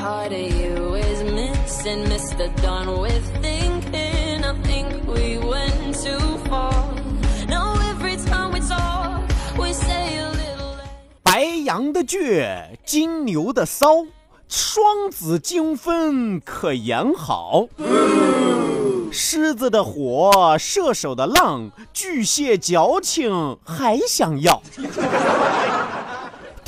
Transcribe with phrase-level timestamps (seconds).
[0.00, 2.48] part of you is missing, Mr.
[2.62, 4.42] Done with thinking.
[4.42, 6.72] I think we went too far.
[7.46, 9.20] Now every time we talk,
[9.58, 10.78] we say a little.
[11.22, 14.06] 白羊的倔，金牛的骚，
[14.48, 17.66] 双子精分可言好。
[19.12, 24.62] 狮子的火，射手的浪，巨蟹矫情还想要。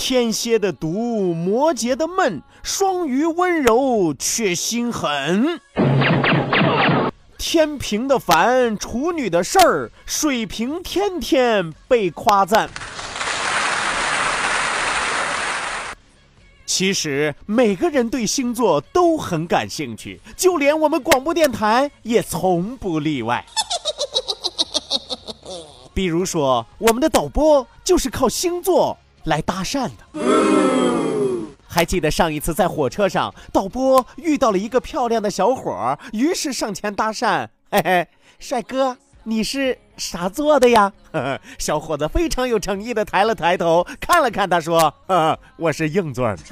[0.05, 5.61] 天蝎的毒，摩羯的闷，双鱼温柔却心狠。
[7.39, 12.69] 天平的烦，处女的事儿，水瓶天天被夸赞。
[16.67, 23.47] 其实每个人对星座都很感兴趣，就连我们广播电台也从不例外。
[25.95, 29.93] 比如说，我们的导播就是靠星座来搭讪的。
[31.67, 38.07] 还记得上一次在火车上，导播遇到了一个漂亮的小伙儿，于是上前搭讪：“嘿嘿，
[38.39, 46.43] 帅哥，你是啥座的呀？”呵 呵小伙子非常有诚意的抬了抬头，看了看他，说：“呵 呵我是硬座的。”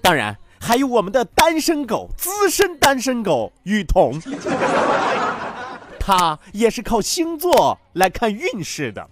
[0.00, 4.20] 当然，还有我们的单身狗，资深单身狗雨桐，
[6.00, 9.08] 他也是靠星座来看运势的。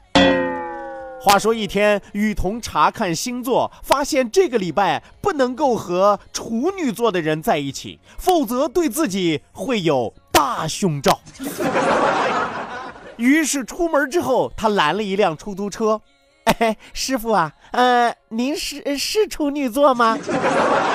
[1.20, 11.20] 话说一天，雨桐查看星座，发现这个礼拜不能够和处女座的人在一起，否则对自己会有大凶兆。
[13.18, 16.00] 于是出门之后，他拦了一辆出租车。
[16.44, 20.16] 哎，师傅啊，呃，您是是处女座吗？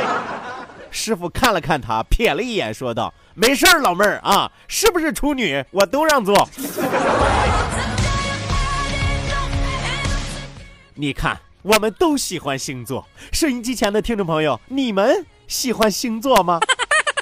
[0.89, 6.47] 师傅看了看他，瞥了一眼，说道：“没事儿，老妹儿啊，是不是处女，我都让座。”
[10.95, 13.07] 你看，我们都喜欢星座。
[13.31, 16.59] 收音机前的听众朋友，你们喜欢星座吗？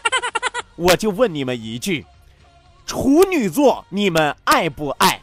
[0.76, 2.06] 我就问你们一句：
[2.86, 5.22] 处女座你们爱不爱？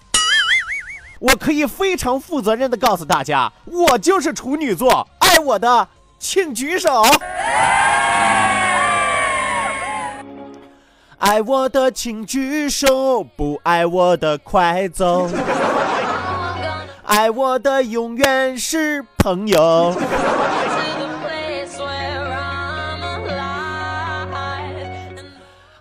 [1.20, 5.88] 我可以非常负责任的告诉大家，我就是处女座，爱我的
[6.18, 7.02] 请举手。
[11.18, 15.28] 爱我的请举手，不爱我的快走。
[17.04, 19.94] 爱我的永远是朋友。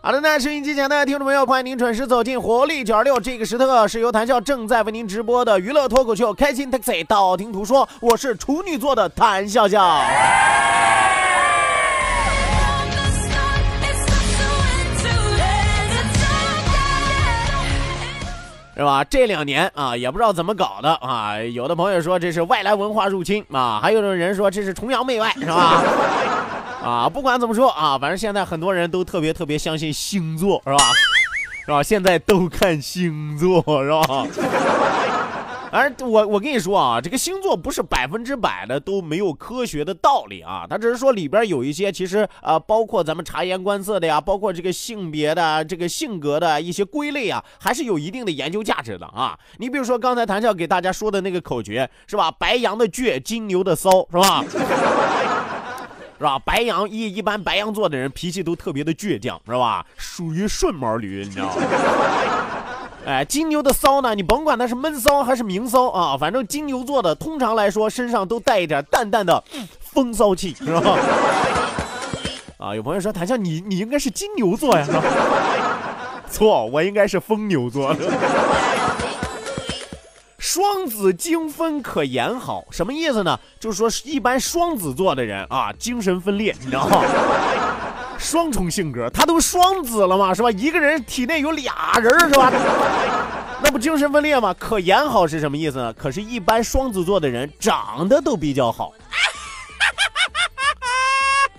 [0.01, 3.19] 好的，那收音机前的听众朋友，欢迎您准时走进活力九二六。
[3.19, 10.01] 这个时刻是由谭笑正在为您直播的娱乐脱口秀《开心 Taxi》，道听途说，我是处女座的谭笑笑。
[18.77, 19.03] 是吧？
[19.03, 21.41] 这两年啊，也不知道怎么搞的啊。
[21.41, 25.83] 有的朋友说这是外来文化入侵啊，还有的人说这是崇洋媚外，是吧？
[26.85, 30.77] 啊，不管怎么说啊，反正现在很多人都特别特别相信星座，是吧？
[31.65, 31.81] 是吧？
[31.81, 34.27] 现在都看星座，是吧？
[35.69, 49.37] 而我我跟你说啊，这个星座不是百分之百的都没有科学的道理啊，它只是说里边有一些其实呃，包括咱们察言观色的呀，包括这个性别的、这个性格的一些归类啊，还是有一定的研究价值的啊。
[49.57, 52.31] 你比如说刚才谭笑给大家说的那个口诀是吧？
[52.31, 54.43] 白羊的倔，金牛的骚，是吧？
[56.17, 56.39] 是吧？
[56.39, 59.85] 白羊一一般白羊座的人脾气都特别的倔强，是吧？
[59.97, 61.61] 属于顺毛驴，你知道吗？
[63.07, 69.41] 哎，金牛的骚呢，你甭管它是闷骚还是明骚啊，反正金牛座的通常来说身上都带一点淡淡的
[69.79, 70.81] 风骚气， 是吧？
[72.59, 74.85] 啊，有朋友说谭笑你你应该是金牛座呀，
[76.29, 77.95] 错，我应该是疯牛座。
[80.37, 83.39] 双子精分可言好，什么意思呢？
[83.57, 87.01] 就是说一般双子座的人啊，精神分裂，你知道吗？
[88.17, 90.51] 双重性格，他都双子了嘛，是吧？
[90.51, 92.51] 一个人体内有俩人是吧？
[93.63, 94.53] 那不精神分裂吗？
[94.57, 95.91] 可言好是什么意思呢？
[95.93, 98.93] 可是，一般双子座的人长得都比较好。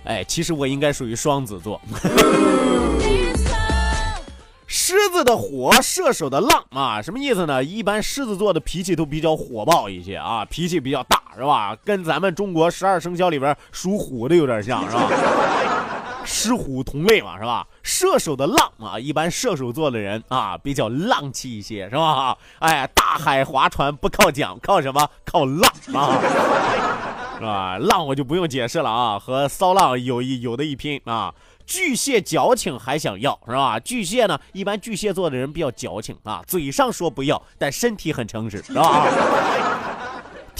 [0.05, 1.79] 哎，其实我应该属于双子座。
[4.65, 7.63] 狮子的火，射手的浪啊，什么意思呢？
[7.63, 11.75] 一般狮子座的脾气都比较火爆一些啊，脾气比较大，是吧？
[11.83, 15.09] 跟咱们中国十二生肖里边属虎的有点像，是吧？
[16.25, 17.65] 狮虎同类嘛，是吧？
[17.81, 22.37] 射手的浪啊，一般射手座的人啊比较浪气一些，是吧？
[22.59, 25.09] 哎，大海划船不靠桨，靠什么？
[25.25, 26.19] 靠浪啊，
[27.39, 27.77] 是吧？
[27.79, 31.33] 浪我就不用解释了啊，和骚浪有一有的一拼啊。
[31.65, 33.79] 巨蟹矫情还想要是吧？
[33.79, 39.05] 巨蟹呢，一般巨蟹座的人比较矫情啊，嘴上说不要，但身体很诚实，是吧？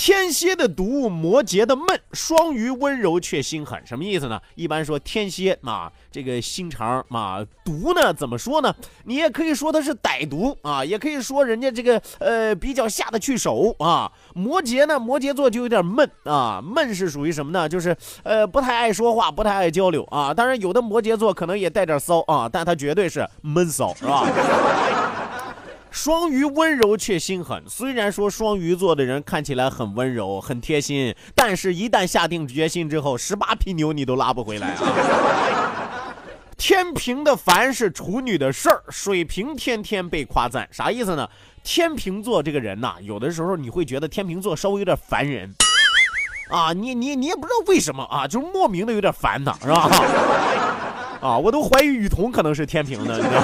[0.02, 4.40] 天蝎的毒，摩羯的闷，双鱼温柔却心狠，什么意思呢？
[4.56, 8.74] 一般说天蝎啊，这个心肠啊，毒呢怎么说呢？
[9.04, 14.10] 你也可以说他是歹毒啊，也可以说人家这个呃比较下得去手啊。
[14.34, 17.68] 摩羯呢，摩羯座就有点闷啊，闷是属于什么呢？
[17.68, 17.94] 就是
[18.24, 20.34] 呃不太爱说话，不太爱交流啊。
[20.34, 24.26] 当然有的摩羯座可能也带点骚啊，但他绝对是闷骚，是吧？
[25.92, 36.14] 双鱼温柔却心狠，虽然说双鱼座的人看起来很温柔、很贴心，但是一旦下定决心之后，十八匹牛你都拉不回来啊！
[36.58, 41.28] 天平的烦是处女的事儿，水瓶天天被夸赞，啥意思呢？
[41.64, 45.54] 天平座这个人呐，有的时候你会觉得天平座稍微有点烦人
[46.52, 49.90] 啊，你你你也不知道为什么啊，就是莫名的有点烦他，是吧？
[51.22, 53.42] 啊，我都怀疑雨桐可能是天平的，你知道。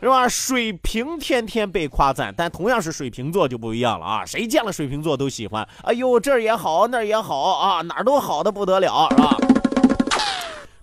[0.00, 0.28] 是吧？
[0.28, 4.24] 水瓶天天被夸赞，但同样是水瓶座就不一样了啊！
[4.24, 5.66] 谁见了水瓶座都喜欢。
[5.82, 9.36] 哎呦，这儿也好，那儿也好啊，哪儿都好的不得了，是吧？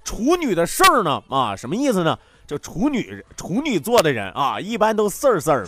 [0.03, 1.21] 处女的事儿呢？
[1.29, 2.17] 啊，什么意思呢？
[2.45, 5.67] 就处女处女座的人啊，一般都事儿事儿，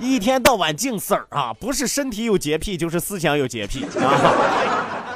[0.00, 4.32] 一天到晚净事儿啊，不是身体有洁癖，就是思想有洁癖啊，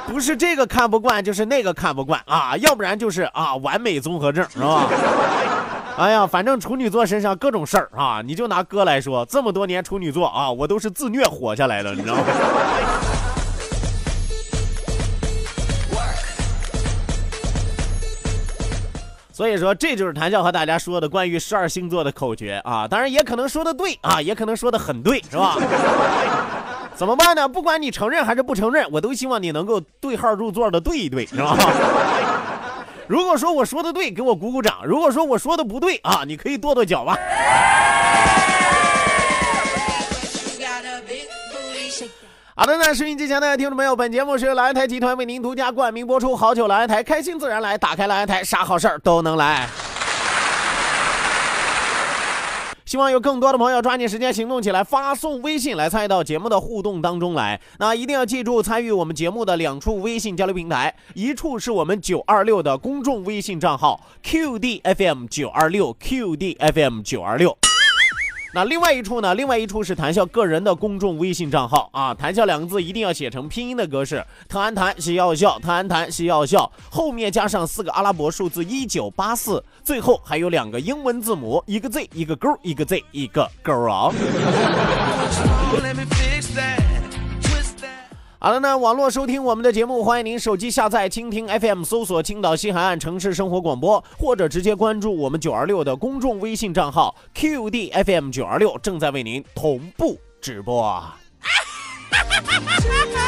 [0.07, 4.87] 不是这个看不惯，就是那个看不惯啊，要不然就是啊，完美综合症，是吧？
[5.99, 8.21] 哎呀，反正处女座身上各种事儿啊！
[8.25, 12.23] 你就拿哥来说，这么多年处女座啊，我都是自虐活下来的，你知道吗？
[19.33, 22.87] 所以说，这就是谭笑和大家说的关于十二星座的口诀啊！
[22.87, 25.57] 当然，也可能说的对啊，也可能说的很对，是吧？
[26.95, 27.45] 怎么办呢？
[27.45, 31.57] 不管你承认还是不承认，我都希望你能够对号入座的对一对，是吧？
[33.09, 37.17] 如果说我说的对，给我鼓鼓掌；如果说我说的不对啊，你可以跺跺脚吧。
[42.53, 46.35] 好的，那收音机前的听众朋友，本节目是由蓝台集团为您独家冠名播出。
[46.35, 49.67] 好酒蓝台，开心自然来，打开蓝台，啥好事儿都能来。
[52.89, 57.61] 希望有更多的朋友抓紧时间行动起来，发送微信来参与到节目的互动当中来。
[57.77, 67.55] 那一定要记住，参与我们节目的两处微信交流平台，一处是我们九二六的公众微信账号 QDFM 九二六 QDFM 九二六。
[68.51, 69.35] 那另外一处呢？
[69.35, 84.11] 另外一处是谭笑个人的公众微信账号啊，谭笑两个字一定要写成拼音的格式，特安谭是要笑，特安谭是要笑，后面加上四个阿拉伯数字一九八四，最后还有两个英文字母，一个 Z 一个勾，一个 Z 一个勾啊。
[88.41, 101.03] 好了，那网络收听我们的节目，欢迎您手机下载蜻蜓 FM，搜索青岛西海岸城市生活广播，或者直接关注我们九二六的公众微信账号 QDFM 九二六，正在为您同步直播。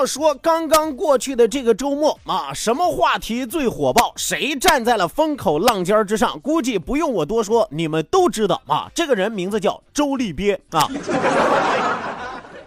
[0.00, 4.14] 要说刚刚过去的这个周末啊，什么话题最火爆？
[4.16, 6.40] 谁站在了风口浪尖之上？
[6.40, 8.90] 估计不用我多说，你们都知道啊。
[8.94, 10.88] 这个人名字叫周立波啊，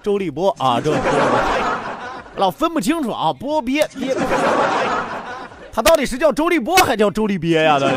[0.04, 0.94] 周立波啊，周，
[2.36, 4.16] 老分不清楚啊，波憋憋，
[5.74, 7.80] 他到底是叫周立波还叫周立憋呀？
[7.80, 7.96] 到底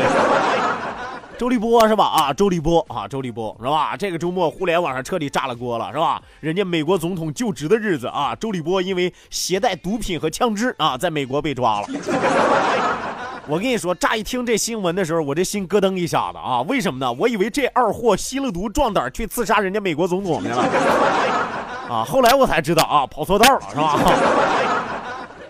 [1.37, 2.05] 周立波是吧？
[2.05, 3.95] 啊，周立波啊，周立波是吧？
[3.95, 6.21] 这个周末互联网上彻底炸了锅了是吧？
[6.39, 11.87] 人家美国总统就职的日子啊，周立波因为携带毒品和枪支啊，在美国被抓了。
[13.47, 16.61] 我跟你说，乍一听这新闻的时候，我这心咯噔一下子啊！
[16.63, 17.13] 为什么呢？
[17.13, 20.57] 我以为这二货吸了毒壮胆去刺杀人家美国总统去了
[21.89, 22.03] 啊！
[22.03, 23.97] 后来我才知道啊，跑错道了是吧？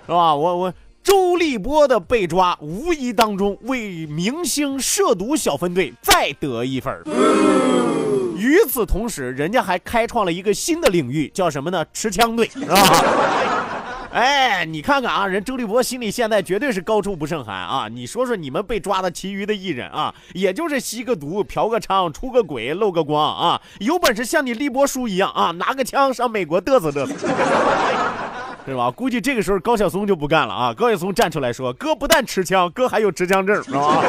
[0.06, 0.36] 是吧？
[0.36, 0.74] 我我
[1.08, 6.94] 周立波的被抓，无疑当中为明星涉毒小分队再得一分。
[8.36, 11.86] 与此同时，人家还开创了一个新的领域，叫什么呢？
[11.94, 12.76] 持枪队是吧？
[14.12, 17.88] 哎，你看看啊，人周立波心里现在绝对是高处不胜寒啊！
[17.90, 27.16] 你说说你们被抓的其余的艺人啊，也就是吸个毒、嫖个娼、出个轨、漏个光啊，有本事像你立波叔一样啊，拿个枪上美国嘚瑟嘚瑟，
[28.68, 28.92] 是吧？
[28.92, 30.74] 估计这个时候高晓松就不干了啊！
[30.74, 34.04] 高晓松站出来说：“哥不但持枪，哥还有持枪证，是吧？”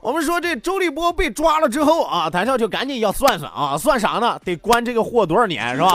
[0.00, 4.36] 我们说这周立波被抓了之后啊，谭笑就赶紧要算算啊，算啥呢？
[4.44, 5.94] 得关这个货多少年是吧？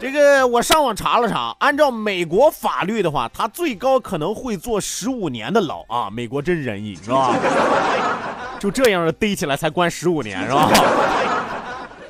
[0.00, 6.08] 这个我上网查了查，按照美国法律的话，他最高可能会坐十五年的牢啊！
[6.10, 7.34] 美国真仁义是吧？
[8.58, 10.70] 就这样逮起来才关十五年是吧？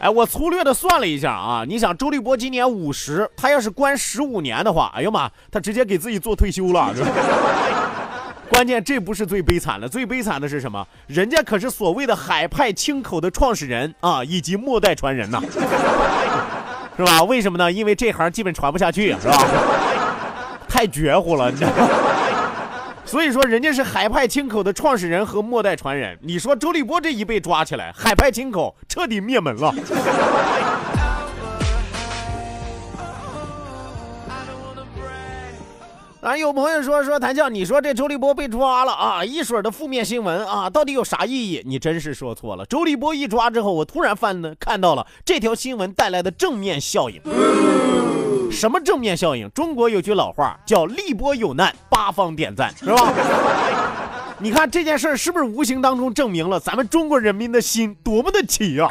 [0.00, 6.94] 哎，我粗略的算了一下啊，你想周立波今年五十，他要是关十五年的话，哎呀妈，他直接给自己做退休了。
[8.48, 10.86] 关键这不是最悲惨的，最悲惨的是什么？
[11.06, 15.40] 人家可是所谓的海派清口的创始人啊，以及末代传人呐，
[16.96, 17.22] 是吧？
[17.24, 17.70] 为什么呢？
[17.70, 19.44] 因为这行基本传不下去，是吧？
[20.68, 21.88] 太绝乎了，你知道吗？
[23.08, 26.18] 所以说，人家是海派清口的创始人和末代传人。
[26.20, 29.74] 你说周立波这一被抓起来，海派清口彻底灭门了。
[36.20, 41.62] 啊，有朋友说说谭笑，你说这周立波被抓了啊，一水的负面新闻啊，到底有啥意义？
[41.64, 42.66] 你真是说错了。
[42.66, 47.22] 周立波一抓之后，我突然翻呢看到了这条新闻带来的正面效应。
[48.50, 49.50] 什么正面效应？
[49.50, 53.12] 中国有句老话叫“立波有难，八方点赞”，是吧？
[54.38, 58.88] 你看这件事是不是无形当中证明了咱们中国人民的心多么的齐啊？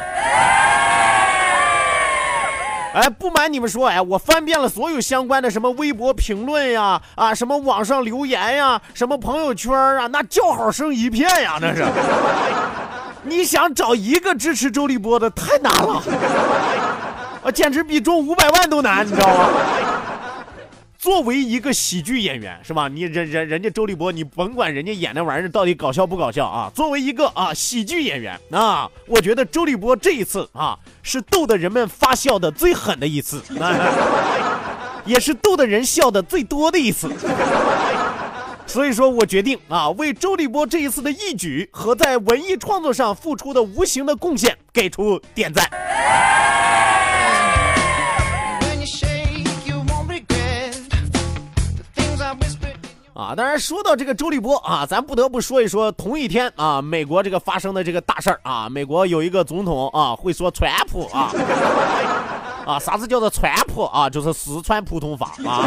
[2.94, 11.84] 哎，不瞒你们说，哎，我翻遍了所有相关的什么微博评论呀，啊，什么网上留言呀，什么朋友圈啊，那叫好声一片呀，那是。
[13.24, 16.02] 你想找一个支持周立波的太难了，
[17.48, 19.48] 啊，简直比中五百万都难，你知道吗？
[20.98, 22.88] 作为一个喜剧演员，是吧？
[22.88, 26.70] 你人人人家周立波，你甭管人家演那玩意儿到底搞笑不搞笑啊。
[26.74, 33.40] 作为一个啊喜剧演员啊，我觉得周立波这一次啊是逗得人们发笑的最狠的一次，
[35.06, 37.10] 也是逗得人笑的最多的一次。
[38.66, 45.66] 所以说我决定啊，为周立波这一次的义举和在文艺创作上付出的无形的贡献给出点赞。
[53.18, 61.32] 啊，当然说到这个周立波啊，咱不得不说一说同一天啊，美国这个发生的这个大事儿啊，美国有一个总统啊会说川普啊，
[62.64, 64.08] 啊，啥子叫做川普啊？
[64.08, 65.66] 就是四川普通法啊，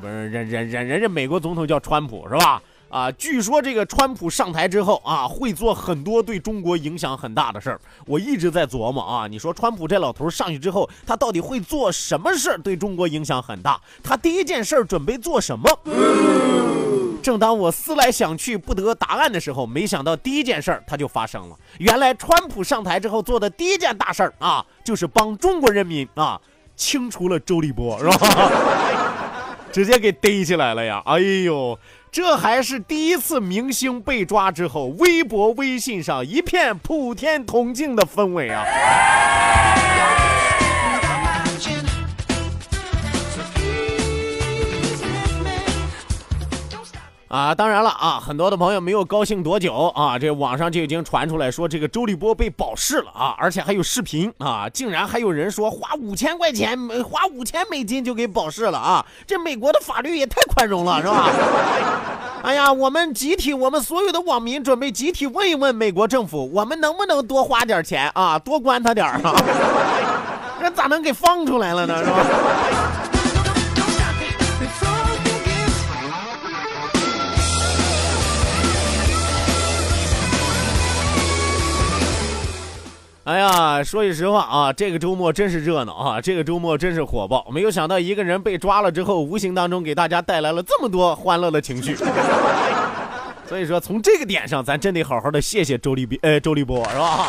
[0.00, 2.60] 不是人人人人家美国总统叫川普是吧？
[2.92, 7.80] 啊，据说这个川普上台之后啊，会做很多对中国影响很大的事儿。
[8.06, 13.80] 我一直在琢磨啊，你说川普这老头上去之后，他到底会做什么事儿对中国影响很大？
[14.02, 15.64] 他第一件事儿准备做什么？
[17.22, 21.56] 正当我思来想去不得答案的时候，没想到第一件事儿他就发生了。
[21.78, 26.38] 原来川普上台之后做的第一件大事儿啊，就是帮中国人民啊
[26.76, 28.50] 清除了周立波，是吧？
[29.72, 31.02] 直接给逮起来了呀！
[31.06, 31.78] 哎呦。
[32.12, 38.62] 这还是第一次明星被抓之后，微博、微信上一片普天同庆的氛围啊！
[47.32, 61.30] 啊，当然了啊，很多的朋友没有高兴多久啊，这网上就已经传出来说这个周立波被保释了啊，而且还有视频啊，竟然还有人说花五千块钱，花五千美金就给保释了啊，这美国的法律也太宽容了，是吧？
[62.44, 69.34] 哎呀，我们集体，我们所有的网民准备集体问一问美国政府，我们能不能多花点钱啊，多关他点儿啊？
[70.60, 72.04] 这咋能给放出来了呢？
[72.04, 72.16] 是吧？
[83.24, 87.46] 哎呀，说句实话啊，这个周末真是热闹啊，这个周末真是火爆。
[87.52, 91.94] 没有想到一个人被抓了之后，无形当中给大家带来了这么多欢乐的情绪。
[93.46, 97.28] 所以说，从这个点上，咱真得好好的谢谢周立波，呃，周立波是吧？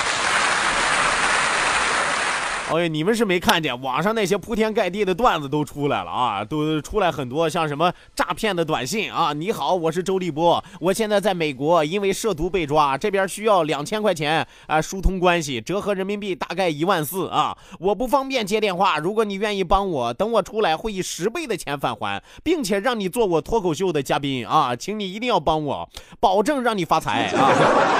[2.73, 25.87] 哎，你们是没看见，网上那些铺天盖地的段子都出来了啊，都出来很多，像什么诈骗的短信啊，你好，我是周立波，我现在在美国，因为涉毒被抓，这边需要两千块钱啊，疏通关系，折合人民币大概一万四啊，我不方便接电话，如果你愿意帮我，等我出来会以十倍的钱返还，并且让你做我脱口秀的嘉宾啊，请你一定要帮我，
[26.19, 27.53] 保证让你发财啊，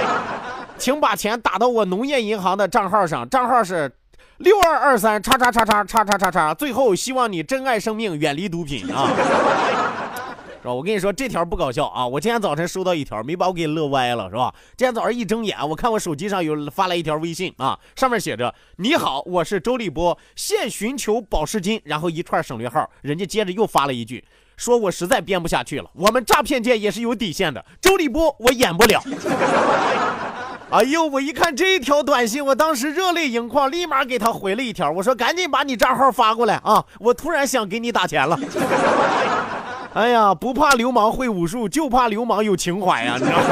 [0.80, 3.92] 请把钱打到我农业银行的账号上，账号是。
[4.44, 9.08] 六二二三叉叉叉叉叉叉叉叉，最后希望你珍爱生命，远离毒品啊！
[10.62, 10.74] 是吧？
[10.74, 12.06] 我跟你说这条不搞笑啊！
[12.06, 14.54] 我今天早晨收到一条，没把我给乐歪了，是吧？
[14.76, 24.22] 今天早上一睁眼，我看我手机上有发来一条微信啊，上面写着：“你好，我是周立波，现寻求保释金。”然后一串省略号，人家接着又发了一句，
[24.58, 29.02] 说我实在编不下去了，我们诈骗界也是有底线的，周立波我演不了。
[30.74, 31.06] 哎呦！
[31.06, 36.84] 我一看这条短信，我当时热泪盈眶，立马给他回了一条，我说：“赶紧把你账号发过来啊！
[37.00, 38.36] 我突然想给你打钱了。
[39.94, 43.44] ”哎呀，不怕流氓会武术，就怕流氓有情怀呀，你知道吗？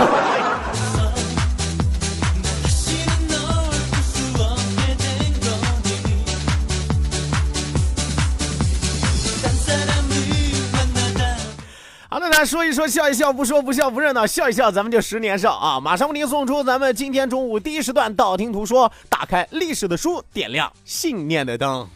[12.45, 15.79] 说一说笑一笑，不说不笑不热闹，笑一笑咱们就十年少啊！
[15.79, 21.88] 马上为您送出咱们今天中午第一时段道听途说，打开历史的书，点亮信念的灯。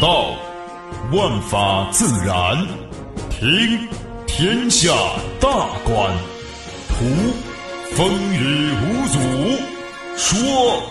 [0.00, 0.34] 道，
[1.12, 2.66] 万法自然；
[3.30, 3.88] 听，
[4.26, 4.92] 天下
[5.40, 5.48] 大
[5.84, 6.12] 观；
[6.88, 7.04] 图，
[7.94, 9.18] 风雨无阻；
[10.16, 10.82] 说，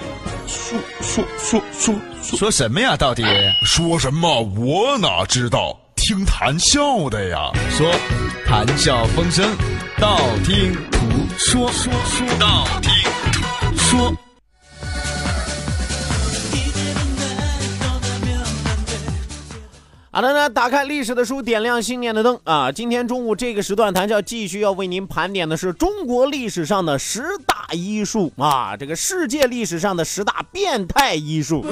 [0.47, 1.95] 说说说说
[2.37, 2.95] 说什么呀？
[2.95, 3.23] 到底
[3.65, 4.41] 说什么？
[4.41, 5.77] 我哪知道？
[6.05, 7.89] 听谈笑的呀，说
[8.45, 9.49] 谈笑风生，
[9.97, 10.99] 道听途
[11.37, 12.91] 说，说说道听
[13.31, 14.13] 途说。
[20.11, 22.69] 好的呢，打开历史的书，点亮信念的灯啊！
[22.69, 31.65] 今天中午这个时段，谈笑继续要为您盘点的是中国历史上的十大医术啊，这个世界历史上的十大变态医术。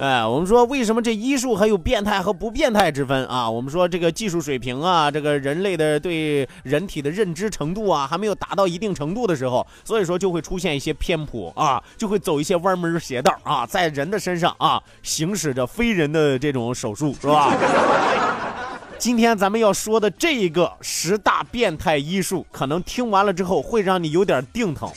[0.00, 3.50] 哎，我们说为什么这医术还有变态和不变态之分啊？
[3.50, 17.52] 我们说这个技术水平啊，这个人类的对人体的认知程度啊，还没有达到一定程度的时候，所以说就会出现一些偏颇啊，就会走一些歪门邪道啊，在人的身上啊行使着非人的这种手术，是吧？
[18.98, 24.88] 今天咱们要说的这一个十大变态医术，可能听完了之后会让你有点腚疼。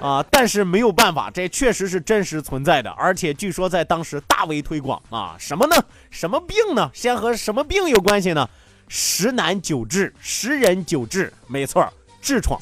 [0.00, 5.34] 啊，但是没有办法，这确实是真实存在的，而且据说在当时大为推广啊。
[5.38, 5.76] 什么呢？
[6.10, 6.90] 什么病呢？
[6.92, 8.48] 先和什么病有关系呢？
[8.88, 11.90] 十男九痔，十人九痔，没错，
[12.22, 12.60] 痔疮。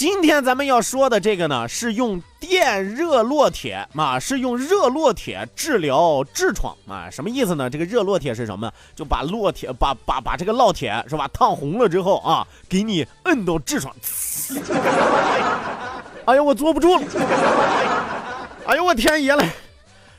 [0.00, 7.68] 今天咱们要说的这个呢，是用电热烙铁啊，是用热烙铁治疗痔疮啊，什么意思呢？
[7.68, 8.72] 这个热烙铁是什么？
[8.96, 13.94] 就把烙铁把把把这个烙铁是吧，烫红了之后啊，给你摁到痔疮。
[16.24, 17.02] 哎呀，我坐不住了！
[18.68, 19.50] 哎呦，我天爷嘞！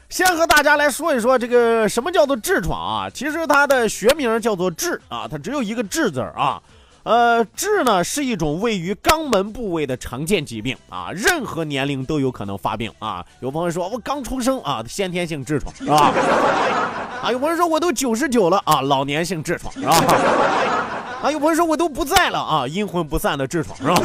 [0.10, 3.10] 先和大家来说一说这个什么叫做痔疮啊？
[3.10, 6.62] 其实它的学名叫做痔啊，它只有一个痔字啊。
[7.04, 13.26] 呃，痔呢是一种位于肛门部位的常见疾病啊，任何年龄都有可能发病啊。
[13.40, 16.14] 有朋友说我刚出生啊，先天性痔疮是吧？
[17.24, 19.96] 啊，有朋友说我都九十九了啊，老年性痔疮是吧？
[21.24, 23.96] 啊，有朋友说我都不在了啊，阴魂不散的痔疮是吧？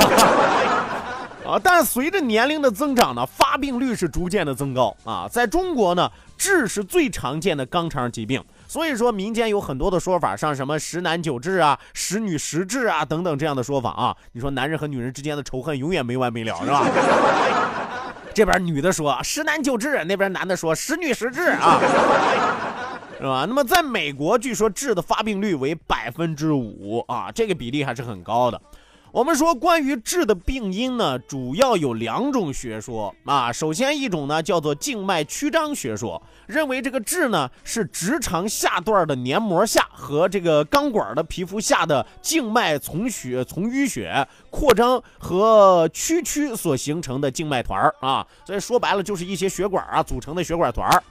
[1.47, 5.29] 啊，但随着年龄的增长呢，发病率是逐渐的增高啊。
[5.31, 8.43] 在中国呢，痔是最常见的肛肠疾病。
[8.69, 14.17] 所以说民间有很多的说法，像什么十男九痔啊、十女十痔啊等等这样的说法啊。
[14.33, 16.85] 你说男人和女人之间的仇恨永远没完没了，是吧？
[18.35, 21.81] 这边女的说十男九痔，那边男的说十女十痔啊，
[23.19, 23.47] 是吧？
[23.49, 28.61] 那么在美国，据说痔的发病率为百分之五啊，这个比例还是很高的。
[29.13, 33.51] 我们说关于痔的病因呢，主要有两种学说啊。
[33.51, 48.27] 首先一种呢叫做静脉曲张学说，认为这个痣呢是直肠下段的黏膜下和这个钢管的皮肤下的静脉从血从淤血扩张和曲曲所形成的静脉团儿啊。
[48.45, 51.03] 所以说白了就是一些血管啊组成的血管团儿。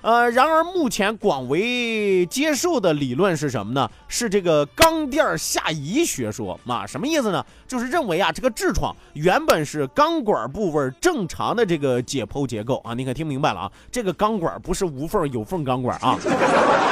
[0.00, 3.90] 呃，然而目前广为接受的理论是什么呢？
[4.06, 7.44] 是这个钢垫下移学说啊，什么意思呢？
[7.66, 13.72] 就是认为啊，这个痔疮原本是钢管部位正常的这个解剖结构啊，你可听明白了啊？
[13.90, 16.16] 这个钢管不是无缝有缝钢管啊，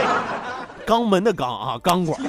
[0.85, 2.21] 肛门的肛啊，钢管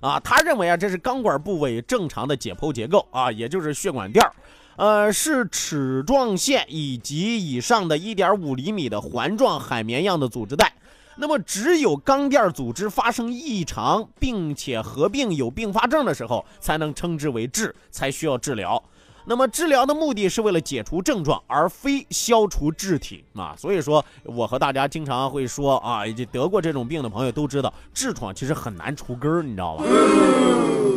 [0.00, 4.32] 啊，啊，他认为啊，这是钢管部位正常的解剖结构啊，也就是血管垫儿。
[4.76, 10.72] 呃，是齿状线以及以上的一点五厘米的环状海绵样的组织带。
[11.16, 18.82] 那么，只有肛垫组织发生异常，并且合并有并发症的时候，才能称之为痔，才需要治疗。
[19.24, 23.54] 那么治疗的目的是为了解除症状，而非消除肢体啊。
[23.56, 29.84] 所以说，我和大家经常会说啊，以及得过这种病的朋友都知道，痔疮其实很难除根儿，你知道吧？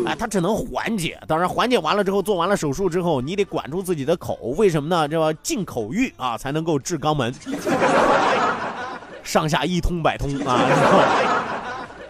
[0.06, 1.20] 哎，它只能缓解。
[1.28, 5.08] 当然，缓解完了之后，做完了手术之后，你得管住自己的口，为什么呢？
[5.08, 5.32] 这吧？
[5.42, 7.34] 进口欲啊，才能够治肛门，
[9.24, 11.33] 上下一通百通啊。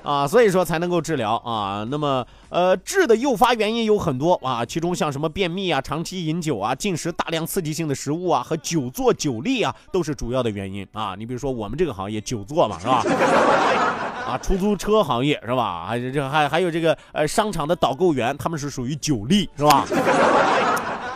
[0.03, 1.85] 啊，所以说才能够治疗啊。
[1.89, 11.15] 那么，呃，治的诱发原因有很多啊，其中像什么便秘啊、长期饮酒啊、进食大量刺激性的食物啊和久坐久立啊，都是主要的原因啊。
[11.17, 13.03] 你比如说我们这个行业久坐嘛，是吧？
[14.27, 15.85] 啊，出租车行业是吧？
[15.87, 19.85] 还这还还有这个呃商场的导购员，他们是属于久立，是吧？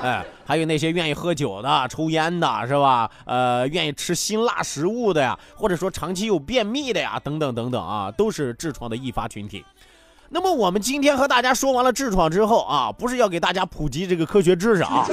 [0.02, 3.10] 哎，还有那些愿意喝酒的、抽烟的，是吧？
[3.26, 9.66] 呃，愿意吃辛辣食物的呀，或者说长期有便秘的呀，等等等等啊，都是痔疮的易发群体。
[10.30, 15.08] 那么我们今天和大家说完了痔疮之后啊，不是要给大家普及这个科学知识啊，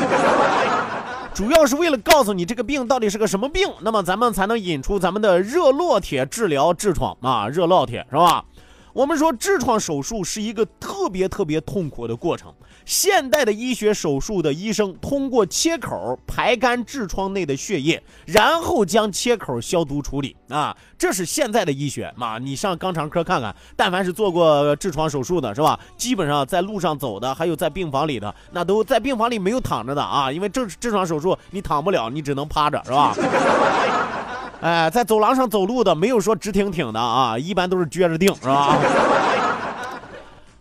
[1.32, 8.44] 主要是为了告诉你这个病到底是个什么病，那么咱们才能引出咱们的热烙铁治疗痔疮啊，热烙铁是吧？
[8.92, 12.52] 我们说痔疮手术是一个特别特别痛苦的过程。
[12.84, 22.38] 现代的医学手术的医生通过切口排干痔疮内的血液，然后将切口消毒处理啊，这是现在的医学嘛？
[22.38, 25.78] 你上肛肠科看看，但凡是做过痔疮手术的，是吧？
[25.96, 33.16] 基本上在路上走的，还有在病房里的，那都在病房里没有躺着的啊，因为痔痔疮手术你躺不了，你只能趴着，是吧？
[34.60, 38.78] 哎，在走廊上走路的，没有说直挺挺的啊，一般都是撅着腚，是吧？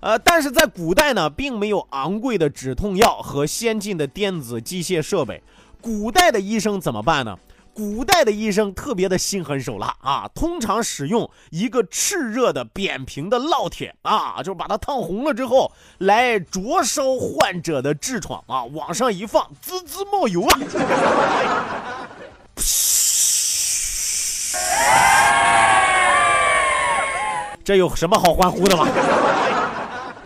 [0.03, 5.41] 呃，但是在古代呢，并没有昂贵的止痛药和先进的电子机械设备。
[5.79, 7.39] 古代的医生怎么办呢？
[7.73, 20.59] 古代的医生特别的心狠手辣啊，通常使用一个炽热的扁平的烙铁啊，就是把它烫红了之后，来灼烧患者的痔疮啊，往上一放，滋滋冒油啊，
[27.63, 28.85] 这有什么好欢呼的吗？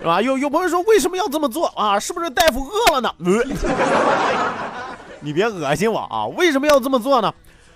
[0.07, 0.21] 是吧？
[0.21, 1.99] 有有朋友说为什么要这么做啊？
[1.99, 3.13] 是不是大夫饿了呢？
[5.19, 6.25] 你别恶心我啊！
[6.27, 7.33] 为什么要这么做呢？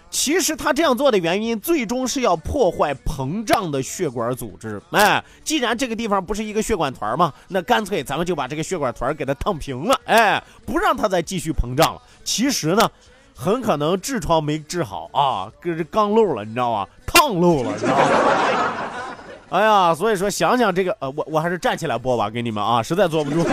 [0.10, 4.82] 其实他这样做的原因，最终是要破坏膨胀的血管组织。
[4.92, 7.34] 哎，既然这个地方不是一个血管团嘛？
[7.50, 12.02] 那干脆咱们就把这个血管团给它烫平了，哎，不让它再继续膨胀了。
[12.24, 12.90] 其实呢，
[13.36, 16.88] 很可能痔疮没治好啊，跟这刚漏了，你知道吗？
[17.06, 18.04] 烫漏了，你知道吗？
[19.52, 23.46] 哎呀，所以说想想这个，呃，我我还是站起来播吧，给你们啊，实在坐不住。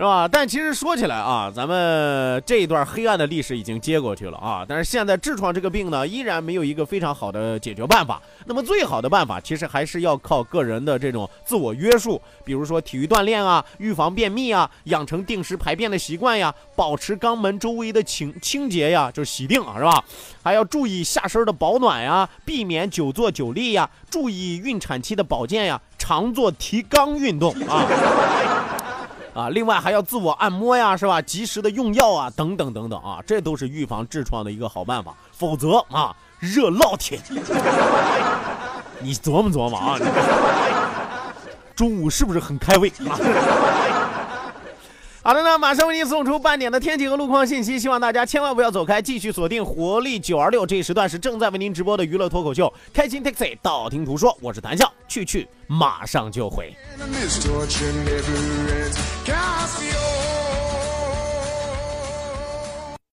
[0.00, 0.26] 是吧？
[0.26, 4.64] 但其实说起来啊，咱们这一段黑暗的历史已经接过去了啊。
[4.66, 8.18] 但是现在痔疮这个病呢，依然没有一个非常好的解决办法。
[8.46, 20.02] 那么最好的办法，其实还是要靠个人的这种自我约束，比如说体育锻炼啊，预防便秘啊，养成定时排便的习惯呀，保持肛门周围的清清洁呀，就是洗净啊，是吧？
[20.42, 28.79] 还要注意下身的保暖呀，避免久坐久立呀，注意孕产期的保健呀， 常做提肛运动啊。
[29.32, 31.22] 啊，另外还要自我按摩呀，是吧？
[31.22, 35.14] 及时的用药啊，等等等等啊，这都是预防痔疮的一个好办法。
[35.32, 37.20] 否则啊，热烙铁，
[38.98, 39.98] 你琢磨琢磨啊，
[41.76, 42.92] 中午是不是很开胃？
[45.22, 56.74] 好的呢马上为您送出半点的天气和路况信息希望大家千万不要走开继续锁定活力九二六这一时段是正在为您直播的娱乐脱口秀开心 taxi 道听途说我是谭笑去去马上就回